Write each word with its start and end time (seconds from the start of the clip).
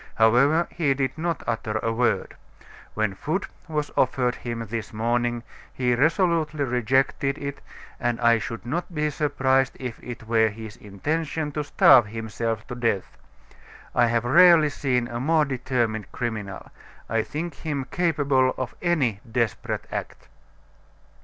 However, 0.15 0.65
he 0.71 0.95
did 0.95 1.15
not 1.15 1.43
utter 1.45 1.73
a 1.77 1.93
word. 1.93 2.33
When 2.95 3.13
food 3.13 3.45
was 3.67 3.91
offered 3.95 4.33
him 4.33 4.65
this 4.65 4.91
morning, 4.91 5.43
he 5.71 5.93
resolutely 5.93 6.63
rejected 6.63 7.37
it, 7.37 7.61
and 7.99 8.19
I 8.19 8.39
should 8.39 8.65
not 8.65 8.95
be 8.95 9.11
surprised 9.11 9.77
if 9.79 10.01
it 10.03 10.23
were 10.23 10.49
his 10.49 10.75
intention 10.75 11.51
to 11.51 11.63
starve 11.63 12.07
himself 12.07 12.65
to 12.69 12.73
death. 12.73 13.15
I 13.93 14.07
have 14.07 14.25
rarely 14.25 14.69
seen 14.69 15.07
a 15.07 15.19
more 15.19 15.45
determined 15.45 16.11
criminal. 16.11 16.71
I 17.07 17.21
think 17.21 17.53
him 17.57 17.85
capable 17.91 18.55
of 18.57 18.73
any 18.81 19.19
desperate 19.31 19.85
act." 19.91 20.29